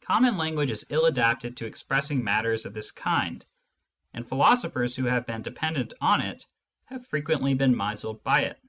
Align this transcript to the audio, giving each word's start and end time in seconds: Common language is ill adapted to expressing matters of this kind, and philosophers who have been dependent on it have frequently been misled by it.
Common 0.00 0.36
language 0.38 0.72
is 0.72 0.86
ill 0.90 1.04
adapted 1.06 1.56
to 1.58 1.66
expressing 1.66 2.24
matters 2.24 2.66
of 2.66 2.74
this 2.74 2.90
kind, 2.90 3.46
and 4.12 4.28
philosophers 4.28 4.96
who 4.96 5.04
have 5.04 5.24
been 5.24 5.42
dependent 5.42 5.94
on 6.00 6.20
it 6.20 6.48
have 6.86 7.06
frequently 7.06 7.54
been 7.54 7.76
misled 7.76 8.24
by 8.24 8.40
it. 8.46 8.60